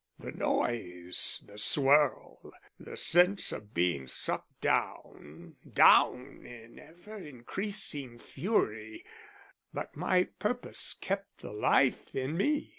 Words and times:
The 0.17 0.31
noise 0.31 1.43
the 1.45 1.59
swirl 1.59 2.53
the 2.79 2.97
sense 2.97 3.51
of 3.51 3.75
being 3.75 4.07
sucked 4.07 4.59
down 4.59 5.57
down 5.75 6.43
in 6.43 6.79
ever 6.79 7.17
increasing 7.19 8.17
fury 8.17 9.05
but 9.71 9.95
my 9.95 10.23
purpose 10.23 10.95
kept 10.99 11.41
the 11.41 11.51
life 11.53 12.15
in 12.15 12.35
me. 12.35 12.69